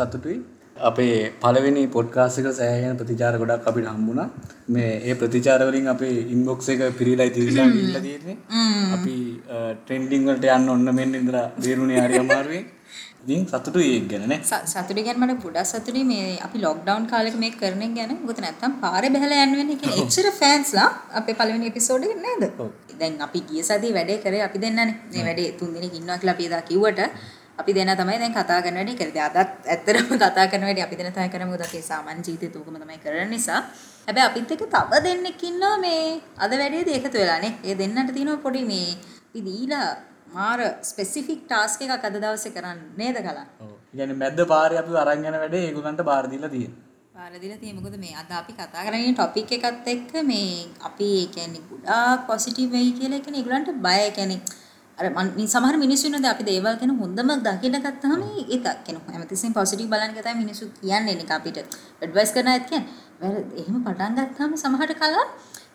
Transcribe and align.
සතුටුයි 0.00 0.40
අපේ 0.88 1.16
පළවෙනි 1.42 1.82
පොඩ්කාස්ට් 1.96 2.40
එක 2.40 2.48
සෑහෙන 2.58 2.98
ප්‍රතිචාර 3.00 3.34
ගොඩක් 3.42 3.68
අපිට 3.70 3.88
හම්බුණා. 3.92 4.28
මේ 4.74 4.90
ඒ 5.08 5.14
ප්‍රතිචාර 5.20 5.60
වලින් 5.68 5.88
අපේ 5.94 6.16
ඉන්බොක්ස් 6.34 6.68
එක 6.74 6.82
පිරීලා 6.98 7.30
ඉතිරිලා 7.30 7.68
ගිහිල්ලා 7.76 8.02
තියෙන්නේ. 8.06 8.36
අපි 8.96 9.16
ට්‍රෙන්ඩින් 9.80 10.28
වලට 10.28 10.52
යන්න 10.58 10.74
ඔන්න 10.74 10.94
මෙන්න 10.98 11.18
ඉඳලා 11.22 11.46
බේරුණේ 11.64 12.04
හරි 12.04 12.20
අමාරුවෙන්. 12.24 12.66
ඉතින් 13.24 13.42
සතුටුයි 13.48 13.88
ඒක 13.96 14.06
ගැන 14.12 14.24
නේ. 14.32 14.40
සතුටි 14.72 15.02
ගැන 15.08 15.18
මට 15.24 15.42
ගොඩක් 15.44 15.68
සතුටුයි 15.72 16.04
මේ 16.12 16.28
අපි 16.46 16.62
ලොක්ඩවුන් 16.66 17.08
කාලෙක 17.12 17.36
මේක 17.42 17.58
කරන 17.62 17.82
එක 17.88 17.92
ගැන. 17.98 18.14
මොකද 18.22 18.40
නැත්තම් 18.46 18.78
පාරේ 18.84 19.10
බහලා 19.16 19.42
යන්න 19.46 19.58
වෙන්නේ 19.60 19.80
කියන්නේ 19.82 20.04
එච්චර 20.04 20.30
ෆෑන්ස්ලා 20.40 20.88
අපේ 21.20 21.36
පළවෙනි 21.40 21.68
එපිසෝඩ් 21.72 22.06
එකේ 22.08 22.22
නේද? 22.26 22.42
දැන් 23.02 23.20
අපි 23.26 23.44
ගිය 23.50 23.66
සතියේ 23.68 23.96
වැඩේ 23.98 24.18
කරේ 24.24 24.42
අපි 24.48 24.64
දෙන්නනේ. 24.64 24.96
මේ 25.12 25.26
වැඩේ 25.28 25.52
තුන් 25.60 25.76
දිනක් 25.76 26.00
ඉන්නවා 26.00 26.18
කියලා 26.22 26.36
අපි 26.38 26.48
එදා 26.50 26.62
කිව්වට 26.70 27.00
අපි 27.60 27.72
දෙන්න 27.72 27.92
තමයි 28.00 28.18
දැන් 28.22 28.34
කතා 28.34 28.60
කරන 28.64 28.78
වැඩේ 28.80 28.98
කරේ. 29.00 29.22
අදත් 29.22 29.38
ඇත්තටම 29.66 30.12
කතා 30.24 30.46
කරන 30.50 30.66
වැඩේ 30.68 30.84
අපි 30.86 30.98
දෙන්න 30.98 31.12
තමයි 31.12 31.30
කරන්නේ. 31.32 31.50
මොකද 31.52 31.64
අපි 31.68 31.80
සාමාන්‍ය 31.82 32.22
ජීවිතේ 32.26 32.52
තෝකම 32.56 32.76
තමයි 32.76 32.98
කරන 33.04 33.30
නිසා. 33.30 33.60
හැබැයි 34.06 34.28
අපිත් 34.28 34.52
එක්ක 34.56 34.66
තව 34.68 35.02
දෙන්නෙක් 35.06 35.42
ඉන්නවා 35.50 35.74
මේ 35.78 36.04
අද 36.38 36.52
වැඩේදී 36.62 36.98
එකතු 37.00 37.16
වෙලානේ. 37.22 37.52
ඒ 37.64 37.74
දෙන්නට 37.80 38.14
තියෙනවා 38.16 38.44
පොඩි 38.46 38.62
මේ 38.72 38.90
අපි 39.26 39.40
දීලා 39.48 39.88
මාර 40.34 40.60
ස්පෙસિෆික් 40.90 41.40
ටාස්ක් 41.46 41.82
එකක් 41.86 42.06
අද 42.10 42.16
දවසේ 42.18 42.54
කරන්න 42.56 42.78
නේද 42.96 43.18
කලා? 43.26 43.46
ඔව්. 43.60 43.74
يعني 43.94 44.14
මැද්ද 44.22 44.46
පාරේ 44.54 44.80
අපි 44.82 45.02
අරන් 45.02 45.26
යන 45.26 45.42
වැඩේ 45.44 45.66
ඒගොල්ලන්ට 45.66 46.06
බාර 46.10 46.24
දීලා 46.32 46.54
තියෙනවා. 46.54 46.86
බාර 47.14 47.32
දීලා 47.36 47.60
තියෙන 47.60 47.76
මොකද 47.78 47.96
මේ 47.98 48.14
අද 48.20 48.30
අපි 48.32 48.52
කතා 48.54 48.86
කරන්නේ 48.86 49.12
ටොපික් 49.12 49.50
එකත් 49.56 49.88
එක්ක 49.94 50.12
මේ 50.24 50.50
අපි 50.88 51.08
ඒ 51.16 51.26
කියන්නේ 51.34 51.64
ගොඩාක් 51.70 52.20
පොසිටිව් 52.28 52.72
වෙයි 52.76 52.92
කියලා 52.98 53.20
කියන්නේ 53.24 53.40
ඒගොල්ලන්ට 53.42 53.70
බය 53.86 54.04
කියන්නේ 54.18 54.40
අර 55.00 55.06
මම 55.08 55.46
සමහර 55.46 55.74
මිනිස්සු 55.82 56.08
ඉන්නවා 56.08 56.32
අපි 56.34 56.44
දේවල් 56.48 56.74
ගැන 56.80 56.90
හොඳම 57.02 57.30
දකින්න 57.46 57.76
ගත්තාම 57.84 58.22
ඒක 58.46 58.66
කෙනෙක් 58.86 59.06
හැමතිස්සෙම 59.08 59.52
පොසිටිව් 59.52 59.88
බලන්න 59.92 60.12
ගත්තාම 60.16 60.40
මිනිස්සු 60.42 60.64
කියන්නේ 60.80 61.14
නේ. 61.18 61.28
අපිට 61.30 61.58
ඇඩ්වයිස් 62.02 62.32
කරන 62.34 62.50
අයත් 62.54 62.66
කියන්නේ. 62.70 63.40
එහෙම 63.60 63.78
පටන් 63.86 64.18
ගත්තාම 64.18 64.50
සමහර 64.56 64.90
කලා 64.94 65.24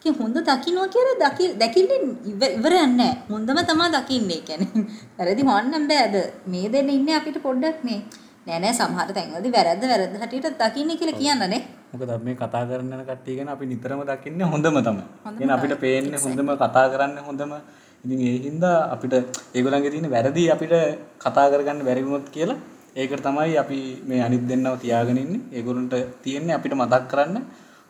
කිය 0.01 0.13
හොඳ 0.19 0.37
දකින්නවා 0.41 0.89
කියලා 0.95 1.15
දකි 1.23 1.45
දැකින්නේ 1.61 1.99
ඉවරයක් 2.31 2.91
නැහැ. 2.91 3.13
හොඳම 3.29 3.59
තමයි 3.63 3.87
දකින්නේ. 3.95 4.41
කියන්නේ 4.47 4.85
වැරදි 5.17 5.47
හොන්නම් 5.49 5.87
බෑද 5.91 6.15
මේ 6.47 6.67
දෙන්න 6.69 6.91
ඉන්නේ 6.97 7.15
අපිට 7.19 7.39
පොඩ්ඩක් 7.47 7.79
මේ 7.87 7.99
නෑ 8.47 8.59
නෑ 8.59 8.73
සමහර 8.79 9.09
තැන්වලදී 9.17 9.53
වැරද්ද 9.55 9.87
වැරද්ද 9.91 10.19
හැටියට 10.23 10.59
දකින්නේ 10.61 10.99
කියලා 10.99 11.21
කියන්නනේ. 11.21 11.61
මොකද 11.93 12.13
මේ 12.27 12.35
කතා 12.35 12.63
කරන 12.69 12.93
කට්ටිය 13.01 13.39
ගැන 13.39 13.49
අපි 13.49 13.71
නිතරම 13.71 14.03
දකින්නේ 14.11 14.51
හොඳම 14.53 14.77
තමයි. 14.81 15.03
එහෙනම් 15.31 15.55
අපිට 15.57 15.75
පේන්නේ 15.85 16.21
හොඳම 16.25 16.53
කතා 16.55 16.85
කරන්නේ 16.93 17.25
හොඳම 17.29 17.57
ඉතින් 18.06 18.20
ඒ 18.22 18.38
හින්දා 18.39 18.78
අපිට 18.94 19.14
ඒගොල්ලන්ගේ 19.53 19.92
තියෙන 19.92 20.09
වැරදි 20.09 20.44
අපිට 20.52 20.73
කතා 21.20 21.50
කරගන්න 21.52 21.81
බැරි 21.84 22.06
වුණොත් 22.06 22.30
කියලා 22.30 22.58
ඒකට 22.95 23.23
තමයි 23.23 23.58
අපි 23.58 23.80
මේ 24.06 24.22
අනිත් 24.22 24.44
දෙන්නව 24.48 24.78
තියාගෙන 24.80 25.17
ඉන්නේ. 25.17 25.42
ඒගොල්ලන්ට 25.52 25.95
තියෙන්නේ 26.23 26.56
අපිට 26.56 26.73
මතක් 26.73 27.03
කරන්න 27.11 27.38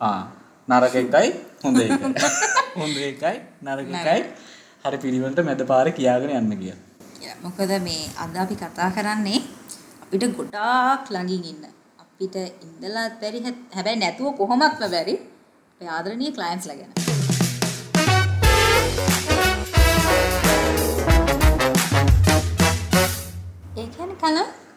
ආ 0.00 0.20
නරක 0.68 0.94
එකයි 0.96 1.28
හොඳ 1.62 1.78
එකයි. 1.78 1.98
හොඳ 2.80 2.96
එකයි 3.02 3.36
නරක 3.62 3.88
එකයි 3.92 4.22
හරි 4.84 4.98
පිළිවෙලට 4.98 5.40
මැද 5.42 5.62
පාරේ 5.64 5.96
කියාගෙන 5.98 6.32
යන්න 6.32 6.58
කියලා. 6.58 6.82
මොකද 7.42 7.72
මේ 7.86 8.10
අද 8.16 8.36
අපි 8.36 8.56
කතා 8.56 8.90
කරන්නේ 8.90 9.40
අපිට 10.04 10.24
ගොඩාක් 10.38 11.12
ළඟින් 11.14 11.44
ඉන්න. 11.52 11.64
අපිට 12.02 12.36
ඉඳලා 12.64 13.08
බැරි 13.20 13.44
හැබැයි 13.76 14.02
නැතුව 14.02 14.32
කොහොමත්ම 14.40 14.86
බැරි 14.86 15.14
අපේ 15.72 15.90
ආදරණීය 15.90 16.32
ක්ලයන්ට්ස්ලා 16.32 16.78
ගැන. 16.80 17.05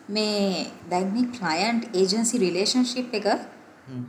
මේ 0.10 0.68
දැන් 0.90 1.08
මේ 1.14 1.30
ක්ලයන්ට් 1.30 1.84
ඒජන්සි 1.94 2.36
රිලේෂන්ෂිප් 2.38 3.14
එක 3.14 3.28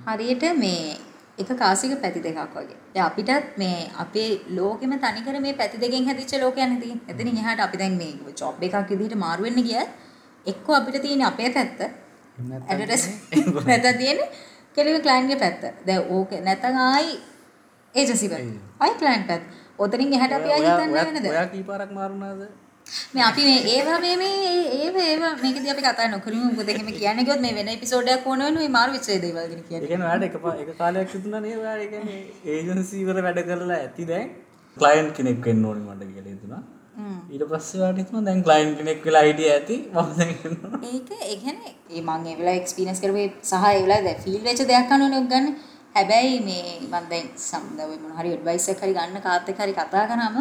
හරියට 0.06 0.44
මේ 0.56 0.97
එක 1.38 1.50
කාසික 1.55 1.97
පැති 2.03 2.21
දෙකක් 2.21 2.55
වගේ. 2.55 2.77
දැන් 2.94 3.06
අපිටත් 3.06 3.56
මේ 3.56 3.88
අපේ 3.97 4.28
ලෝකෙම 4.50 4.93
තනිකර 4.99 5.41
මේ 5.41 5.55
පැති 5.55 5.78
දෙකෙන් 5.78 6.06
හැදිච්ච 6.06 6.37
ලෝකයක් 6.39 6.69
නේ 6.69 7.00
එතනින් 7.09 7.37
එහාට 7.37 7.60
අපි 7.60 7.77
දැන් 7.77 7.97
මේ 7.97 8.12
ජොබ් 8.34 8.62
එකක් 8.62 8.93
විදිහට 8.93 9.16
මාරු 9.16 9.43
වෙන්න 9.43 9.62
ගියත් 9.62 9.91
එක්ක 10.47 10.71
අපිට 10.71 11.03
තියෙන 11.03 11.22
අපේ 11.22 11.50
පැත්ත 11.53 11.81
ඇඩ්වර්ටයිස් 11.81 13.05
නැත්නම් 13.69 13.99
තියෙන්නේ 13.99 14.28
කෙලිම 14.77 15.00
ක්ලයන්ට්ගේ 15.00 15.39
පැත්ත. 15.39 15.62
දැන් 15.87 16.03
ඕක 16.10 16.31
නැත්නම් 16.41 16.77
ආයි 16.78 17.12
ඒජන්සි 17.94 18.28
පැත්ත. 18.28 18.56
ආයි 18.81 18.94
ක්ලයන්ට් 18.94 19.27
පැත්ත. 19.27 19.44
ඔතනින් 19.78 20.12
එහාට 20.12 20.33
අපි 20.33 20.49
ආයි 20.49 20.66
හිතන්නේ 20.66 21.12
නේද? 21.12 21.27
ඔයා 21.27 21.47
කීපාරක් 21.47 21.93
මාරුනාද? 21.93 22.43
මේ 23.15 23.25
අපි 23.28 23.43
මේ 23.49 23.61
ඒවා 23.75 23.99
මේ 24.05 24.17
මේ 24.23 24.34
ඒව 24.78 24.97
ඒව 25.05 25.23
මේකදී 25.45 25.73
අපි 25.75 25.84
කතා 25.87 26.09
නොකරමු 26.15 26.51
මොකද 26.51 26.73
එහෙම 26.75 26.91
කියන්නේ 26.99 27.25
කිව්වොත් 27.27 27.45
මේ 27.47 27.55
වෙන 27.59 27.71
එපිසෝඩ් 27.75 28.11
එකක් 28.17 28.27
ඕන 28.33 28.45
වෙන 28.47 28.59
මේ 28.62 28.73
මාරු 28.77 28.97
වෙච්ච 28.97 29.09
දේවල් 29.25 29.41
ගැන 29.53 29.62
කියන්නේ. 29.69 29.84
ඒ 29.84 29.91
කියන්නේ 29.93 30.09
ඔයාලට 30.09 30.27
එක 30.28 30.37
එක 30.65 30.75
කාලයක් 30.83 31.09
තිබුණා 31.15 31.43
නේද 31.47 31.56
ඔයාලා 31.62 31.87
ඒ 31.87 31.91
කියන්නේ 31.95 32.21
ඒජන්සි 32.56 33.06
වල 33.09 33.23
වැඩ 33.27 33.41
කරලා 33.49 33.81
ඇති 33.87 34.11
දැන් 34.12 34.28
ක්ලයන්ට් 34.77 35.17
කෙනෙක් 35.19 35.41
වෙන්න 35.49 35.65
ඕනේ 35.71 35.87
මට 35.89 36.12
කියලා 36.12 36.34
හිතුණා. 36.34 36.62
ඊට 37.33 37.45
පස්සේ 37.51 37.81
ඔයාලට 37.81 38.01
හිතුණා 38.03 38.25
දැන් 38.28 38.43
ක්ලයන්ට් 38.47 38.78
කෙනෙක් 38.81 39.05
වෙලා 39.09 39.25
හිටිය 39.28 39.51
ඇති 39.57 39.77
මම 39.95 40.15
දැන් 40.19 40.33
කරනවා. 40.41 40.81
ඒක 40.93 41.11
ඒ 41.25 41.37
කියන්නේ 41.43 41.75
ඒ 41.97 42.03
මම 42.07 42.31
ඒ 42.31 42.39
වෙලාව 42.41 42.62
එක්ස්පීරියන්ස් 42.62 43.03
කරපු 43.05 43.27
සහ 43.51 43.69
ඒ 43.69 43.83
වෙලාව 43.84 44.09
දැන් 44.09 44.25
ෆීල් 44.25 44.41
වෙච්ච 44.49 44.65
දෙයක් 44.72 44.97
අනුවනේ 44.97 45.21
ඔක් 45.22 45.28
ගන්න. 45.34 45.47
හැබැයි 45.97 46.41
මේ 46.49 46.65
මම 46.81 47.07
දැන් 47.12 47.31
සම්දව 47.45 47.91
මොන 48.03 48.19
හරි 48.19 48.34
ඇඩ්වයිස් 48.34 48.67
එකක් 48.72 48.83
හරි 48.84 48.97
ගන්න 48.99 49.25
කාත් 49.28 49.49
එක්ක 49.53 49.62
හරි 49.65 49.75
කතා 49.78 50.05
කරාම 50.11 50.37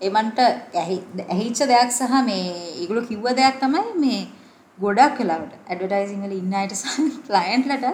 එමන්ට 0.00 0.38
ඇහිච්ච 1.30 1.60
දෙයක් 1.66 1.90
සහ 1.90 2.14
මේ 2.24 2.44
ඒගොල්ලෝ 2.74 3.08
කිව්ව 3.08 3.26
දෙයක් 3.34 3.56
තමයි 3.60 3.84
මේ 3.96 4.20
ගොඩක් 4.78 5.18
වෙලාවට 5.18 5.52
ඇඩ්වර්ටයිසිං 5.62 6.22
වල 6.22 6.34
ඉන්න 6.34 6.54
අයට 6.54 6.74
සහ 6.74 6.96
ක්ලයන්ට්ලට 7.26 7.86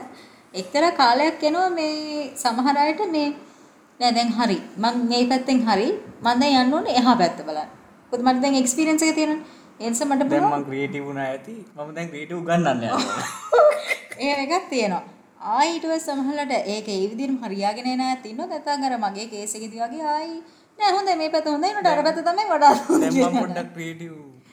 එක්තරා 0.55 0.93
කාලයක් 0.93 1.43
එනවා 1.43 1.71
මේ 1.71 2.31
සමහර 2.37 2.77
අයට 2.79 3.03
මේ 3.11 3.29
නෑ 4.01 4.13
දැන් 4.13 4.31
හරි 4.31 4.59
මම 4.77 4.99
මේ 5.09 5.23
පැත්තෙන් 5.27 5.63
හරි 5.63 5.89
මම 6.21 6.41
දැන් 6.41 6.59
යන්න 6.61 6.75
ඕනේ 6.75 6.99
එහා 7.01 7.17
පැත්ත 7.17 7.41
බලන්න. 7.47 7.69
මොකද 8.13 8.23
මට 8.23 8.43
දැන් 8.43 8.55
එක්ස්පීරියන්ස් 8.55 9.03
එක 9.03 9.15
තියෙනවනේ. 9.15 9.41
ඒ 9.81 9.91
නිසා 9.91 10.09
මට 10.09 10.29
දැන් 10.31 10.47
මම 10.49 10.65
ක්‍රියේටිව් 10.65 11.05
වුණා 11.07 11.27
ඇති. 11.27 11.55
මම 11.77 11.91
දැන් 11.97 12.09
ක්‍රියේටිව් 12.09 12.39
උගන්වන්න 12.39 12.69
යනවා. 12.69 13.01
එහෙම 14.23 14.41
එකක් 14.47 14.67
තියෙනවා. 14.71 15.05
ආයි 15.53 15.71
ඊට 15.75 15.87
පස්සේ 15.87 16.17
සමහරවිට 16.17 16.69
ඒක 16.69 16.89
ඒ 16.89 17.05
විදිහටම 17.05 17.39
හරියාගෙන 17.45 17.93
එන 17.93 18.03
අයත් 18.03 18.27
ඉන්නවා. 18.27 18.49
නැත්නම් 18.49 18.89
අර 18.89 18.99
මගේ 19.05 19.29
කේස් 19.29 19.55
එකේදී 19.55 19.85
වගේ 19.85 20.09
ආයි 20.09 20.37
නෑ 20.79 20.93
හොඳයි 20.97 21.15
මේ 21.21 21.31
පැත්ත 21.35 21.49
හොඳයි. 21.55 21.73
නේද 21.75 21.89
අර 21.93 22.01
පැත්ත 22.07 22.21
තමයි 22.29 22.45
වඩා 22.53 22.75
හොඳ 22.89 23.05
පොඩ්ඩක් 23.41 23.69
ක්‍රියේටිව් 23.75 24.13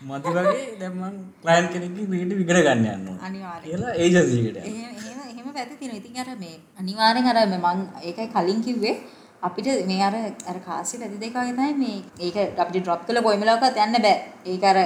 මදි 0.09 0.33
වගේ 0.35 0.65
දැන් 0.81 0.93
මම 0.97 1.15
ක්ලයන්ට් 1.43 1.71
කෙනෙක්ගේ 1.73 2.05
ක්‍රියේටිව් 2.09 2.39
ඉගෙන 2.43 2.59
ගන්න 2.67 2.87
ඕනේ. 2.87 3.15
අනිවාර්යයෙන් 3.27 3.67
කියලා 3.67 3.93
ඒජන්සි 4.03 4.37
එකට 4.49 4.57
එහෙම 4.65 5.19
එහෙම 5.31 5.47
පැති 5.57 5.75
තියෙනවා. 5.79 6.01
ඉතින් 6.01 6.19
අර 6.23 6.29
මේ 6.43 6.55
අනිවාර්යෙන් 6.81 7.27
අර 7.31 7.37
මම 7.47 7.81
ඒකයි 8.07 8.27
කලින් 8.35 8.61
කිව්වේ 8.67 8.95
අපිට 9.47 9.67
මේ 9.91 10.01
අර 10.07 10.15
අර 10.51 10.57
කාසි 10.67 10.95
පැති 11.01 11.21
දෙක 11.23 11.33
වගේ 11.35 11.53
තමයි 11.57 11.73
මේ 11.83 11.97
ඒක 12.25 12.59
අපිට 12.63 12.81
ඩ්‍රොප් 12.83 13.05
කරලා 13.07 13.25
කොයි 13.27 13.41
වෙලාවකවත් 13.43 13.77
යන්න 13.85 14.01
බෑ. 14.05 14.17
ඒක 14.51 14.63
අර 14.71 14.77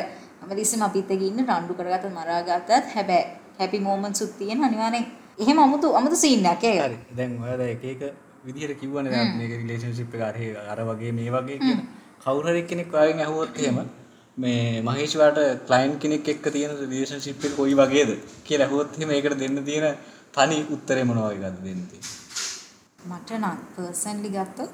හැමතිස්සෙම 0.42 0.86
අපිත් 0.90 1.12
එක්ක 1.16 1.24
ඉන්න 1.30 1.46
රණ්ඩු 1.48 1.74
කරගත්තත් 1.80 2.14
මරාගත්තත් 2.20 2.94
හැබැයි 2.96 3.26
හැපි 3.60 3.80
මොමන්ට්ස් 3.88 4.26
උත් 4.26 4.34
තියෙන 4.40 4.64
අනිවාර්යෙන්. 4.70 5.06
එහෙම 5.44 5.60
අමුතු 5.66 5.88
අමුතු 6.00 6.18
සීන් 6.24 6.46
එකක්. 6.54 6.64
ඒක. 6.64 6.82
හරි. 6.86 6.98
දැන් 7.18 7.32
ඔයාලා 7.44 7.70
එක 7.76 7.84
එක 7.94 8.02
විදිහට 8.44 8.80
කිව්වනේ 8.80 9.12
දැන් 9.12 9.36
මේක 9.38 9.52
රිලේෂන්ෂිප් 9.54 10.16
එක 10.16 10.24
අර 10.68 10.80
වගේ 10.84 11.12
මේ 11.14 11.32
වගේ 11.32 11.60
කියන 11.60 11.84
කවුරු 12.22 12.48
හරි 12.48 12.64
කෙනෙක් 12.64 12.94
ඔයාගෙන් 12.94 13.22
අහුවොත් 13.22 13.58
එහෙම 13.58 13.78
මේ 14.38 14.82
මහේෂ් 14.82 15.16
වාට 15.16 15.40
ක්ලයන්ට් 15.68 16.00
කෙනෙක් 16.00 16.28
එක්ක 16.30 16.52
තියෙන 16.52 16.76
රිලේෂන්ෂිප් 16.84 17.46
එක 17.46 17.56
කොයි 17.56 17.76
වගේද 17.76 18.12
කියලා 18.44 18.68
අහුවොත් 18.68 18.98
එහෙම 18.98 19.12
ඒකට 19.12 19.40
දෙන්න 19.40 19.64
තියෙන 19.64 19.88
තනි 20.34 20.60
උත්තරේ 20.70 21.06
මොනවා 21.06 21.32
වගේද 21.32 21.60
දෙන්න 21.62 21.84
තියෙන්නේ 21.88 22.22
මට 23.10 23.30
නම් 23.38 23.58
පර්සනලි 23.76 24.30
ගත්තොත් 24.32 24.72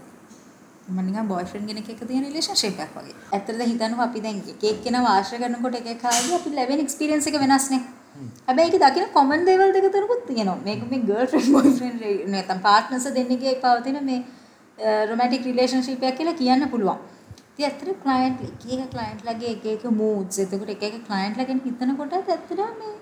මම 0.87 0.99
නිකන් 1.01 1.27
බොයිෆ්‍රෙන්ඩ් 1.27 1.69
කෙනෙක් 1.69 1.89
එක්ක 1.89 2.03
තියෙන 2.07 2.23
රිලේෂන්ෂිප් 2.25 2.79
එකක් 2.79 2.93
වගේ. 2.97 3.15
ඇත්තටද 3.29 3.61
හිතනවා 3.63 4.05
අපි 4.05 4.21
දැන් 4.21 4.37
එක 4.47 4.63
එක්කෙනාව 4.65 5.07
ආශ්‍රය 5.07 5.39
කරනකොට 5.39 5.79
එක 5.79 5.89
එක 5.93 6.03
ආදී 6.05 6.35
අපි 6.37 6.53
ලැබෙන 6.55 6.81
එක්ස්පීරියන්ස් 6.81 7.27
එක 7.29 7.37
වෙනස්නේ. 7.43 7.81
හැබැයි 8.47 8.71
ඒක 8.71 8.81
දකින 8.83 9.07
කොමන් 9.13 9.45
දේවල් 9.45 9.71
දෙක 9.73 9.87
තුනකුත් 9.91 10.25
තියෙනවා. 10.27 10.57
මේක 10.63 10.83
මේ 10.89 11.01
ගර්ල්ෆ්‍රෙන්ඩ් 11.01 11.53
බොයිෆ්‍රෙන්ඩ් 11.53 12.03
නැත්නම් 12.29 12.61
පාර්ට්නර්ස් 12.61 13.07
දෙන්නෙක්ගේ 13.13 13.55
පවතින 13.61 14.03
මේ 14.03 14.19
රොමැන්ටික් 15.05 15.45
රිලේෂන්ෂිප් 15.45 16.03
එකක් 16.03 16.17
කියලා 16.17 16.35
කියන්න 16.35 16.69
පුළුවන්. 16.69 16.99
ඉතින් 17.51 17.65
ඇත්තට 17.65 18.01
ක්ලයන්ට් 18.03 18.41
එක 18.43 18.65
එක 18.75 18.89
ක්ලයන්ට්ලාගේ 18.91 19.51
එක 19.51 19.65
එක 19.67 19.85
moods 19.93 20.39
එතකොට 20.39 20.69
එක 20.69 20.83
එක 20.83 20.97
ක්ලයන්ට්ලා 21.05 21.47
ගැන 21.47 21.61
හිතනකොට 21.65 22.13
ඇත්තට 22.15 22.53
මේ 22.77 22.95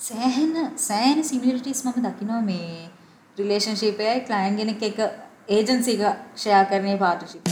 සෑහෙන 0.00 0.54
සෑහෙන 0.78 1.24
සිමිලරිටිස් 1.24 1.84
මම 1.84 2.06
දකිනවා 2.06 2.42
මේ 2.42 2.90
රිලේෂන්ෂිප් 3.36 4.00
එකයි 4.02 4.26
ක්ලයන්ට් 4.28 4.58
කෙනෙක් 4.58 4.82
එක 4.84 5.02
ඒජන්සි 5.50 5.98
එක 5.98 6.22
ෂෙයා 6.34 6.64
කරන්නේ 6.66 6.98
පාර්ට්නර්ෂිප් 6.98 7.51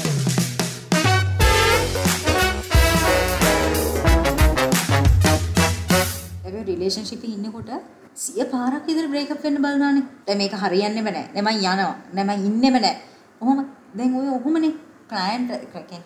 හැබැයි 6.60 6.76
රිලේෂන්ෂිප් 6.76 7.24
එකේ 7.24 7.36
ඉන්නකොට 7.36 7.70
සිය 8.14 8.44
පාරක් 8.44 8.86
විතර 8.86 9.08
බ්‍රේක් 9.08 9.30
අප් 9.30 9.42
වෙන්න 9.42 9.62
බලනවානේ. 9.62 10.04
දැන් 10.26 10.38
මේක 10.38 10.54
හරියන්නේම 10.54 11.04
නැහැ. 11.06 11.32
දැන් 11.34 11.44
මං 11.44 11.56
යනවා. 11.56 11.94
දැන් 12.14 12.26
මං 12.26 12.46
ඉන්නෙම 12.46 12.78
නැහැ. 12.80 12.96
ඔහොම 13.40 13.58
දැන් 13.96 14.16
ඔය 14.16 14.28
ඔහොමනේ. 14.28 14.72
ක්ලයින්ට් 15.10 15.52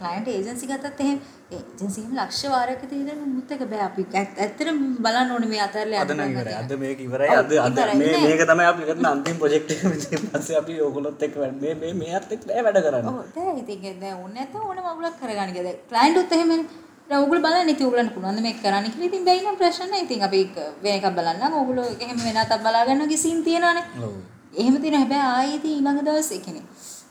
ක්ලයින්ට් 0.00 0.28
ඒජන්සි 0.28 0.66
ගත්තත් 0.66 1.00
එහෙම 1.00 1.18
ඒජන්සිම 1.50 2.12
ලක්ෂ 2.18 2.44
වාරයක 2.52 2.84
තියෙන 2.88 3.18
මුත් 3.34 3.50
එක 3.52 3.64
බෑ 3.72 3.82
අපි 3.86 4.06
ඇත්- 4.12 4.38
ඇත්තටම 4.38 4.78
බලන්න 5.04 5.34
ඕනේ 5.34 5.50
මේ 5.50 5.60
අතරල 5.60 5.92
අද 6.02 6.12
නම් 6.14 6.30
ඉවරයි. 6.32 6.54
අද 6.60 6.72
මේක 6.84 7.00
ඉවරයි. 7.00 7.28
අද 7.28 7.52
අද 7.66 7.80
මේ. 7.98 8.14
මේක 8.22 8.44
තමයි 8.52 8.68
අපි 8.70 8.88
කරන 8.88 9.10
අන්තිම 9.12 9.36
ප්‍රොජෙක්ට් 9.36 9.74
එක. 9.74 9.84
ඊට 9.90 10.30
පස්සේ 10.32 10.56
අපි 10.62 10.80
ඕගොල්ලොත් 10.80 11.22
එක්ක 11.22 11.36
වැඩ 11.42 11.60
මේ 11.60 11.74
මේ 11.74 11.92
මෙයාත් 11.92 12.32
එක්ක 12.32 12.48
වැඩ 12.48 12.80
කරන්න. 12.86 13.10
ඔව් 13.12 13.20
දැන් 13.36 13.60
ඉතින් 13.62 14.00
දැන් 14.00 14.16
ඕනේ 14.16 14.40
නැත්නම් 14.40 14.64
ඕන 14.68 14.80
මගුලක් 14.86 15.20
කරගන්න 15.20 15.52
කියලා. 15.52 15.76
ක්ලයන්ට් 15.92 16.22
උත් 16.22 16.32
එහෙමනේ. 16.32 16.64
දැන් 17.08 17.20
ඕගොල්ලෝ 17.20 17.46
බලන්න 17.46 17.68
ඉතින් 17.68 17.86
ඕගොල්ලන්ට 17.86 18.14
පුළුවන් 18.14 18.42
මේක 18.42 18.60
කරන්න 18.62 18.86
කියලා. 18.86 19.08
ඉතින් 19.08 19.24
බැයි 19.24 19.42
නම් 19.42 19.56
ප්‍රශ්න 19.56 19.90
නැහැ. 19.90 20.06
ඉතින් 20.06 20.22
අපි 20.22 20.40
වෙන 20.82 20.94
එකක් 20.94 21.10
බලන්නම්. 21.16 21.52
ඕගොල්ලෝ 21.54 21.88
එහෙම 21.96 22.18
වෙන 22.18 22.38
අතක් 22.38 22.62
බලා 22.62 22.86
ගන්න 22.86 23.18
සීන් 23.18 23.42
තියෙනවානේ. 23.42 23.84
ඔව්. 24.00 24.14
එහෙම 24.54 24.74
තියෙන 24.82 24.96
හැබැයි 24.96 25.26
ආයේ 25.28 25.56
ඉතින් 25.56 25.72
ඊළඟ 25.72 26.00
දවසේ 26.06 26.40
කියන්නේ 26.40 26.66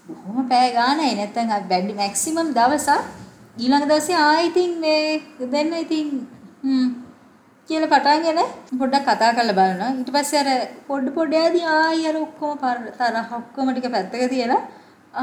බොහොම 0.07 0.47
පැය 0.49 0.67
ගානයි 0.71 1.13
නැත්නම් 1.15 1.49
වැඩි 1.71 1.93
මැක්සිමම් 1.93 2.51
දවසක් 2.57 2.99
ඊළඟ 3.57 3.87
දවසේ 3.89 4.19
ආයේ 4.19 4.45
ඉතින් 4.49 4.71
මේ 4.79 5.01
දෙන්න 5.53 5.73
ඉතින් 5.75 6.07
හ්ම් 6.63 6.87
කියලා 7.69 7.91
පටන්ගෙන 7.93 8.39
පොඩ්ඩක් 8.79 9.09
කතා 9.09 9.31
කරලා 9.33 9.57
බලනවා 9.59 9.91
ඊට 9.93 10.13
පස්සේ 10.15 10.41
අර 10.43 10.49
පොඩ 10.87 11.11
පොඩ 11.17 11.35
යදී 11.41 11.67
ආයේ 11.73 12.07
අර 12.11 12.21
ඔක්කොම 12.21 12.55
තරහ 12.61 13.35
ඔක්කොම 13.39 13.73
ටික 13.73 13.91
පැත්තක 13.95 14.25
තියලා 14.33 14.61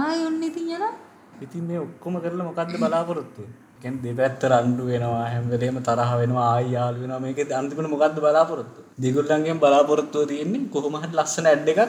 ආයේ 0.01 0.27
ඔන්න 0.27 0.43
ඉතින් 0.43 0.71
යනවා 0.71 0.93
ඉතින් 1.41 1.65
මේ 1.65 1.81
ඔක්කොම 1.87 2.21
කරලා 2.25 2.49
මොකද්ද 2.49 2.79
බලාපොරොත්තු 2.79 3.43
වෙන්නේ? 3.43 3.69
කියන්නේ 3.83 4.03
දෙපැත්ත 4.07 4.43
රණ්ඩු 4.45 4.85
වෙනවා 4.91 5.27
හැම 5.33 5.45
වෙලේම 5.53 5.77
තරහ 5.83 6.11
වෙනවා 6.21 6.47
ආයි 6.55 6.73
යාළු 6.73 6.99
වෙනවා 7.03 7.21
මේකේ 7.21 7.47
අන්තිමට 7.53 7.91
මොකද්ද 7.95 8.19
බලාපොරොත්තු? 8.25 8.81
දෙගොල්ලන්ගෙන් 9.03 9.59
බලාපොරොත්තුව 9.59 10.29
තියෙන්නේ 10.29 10.69
කොහොම 10.69 10.95
හරි 10.97 11.13
ලස්සන 11.13 11.47
ඇඩ් 11.47 11.69
එකක් 11.69 11.81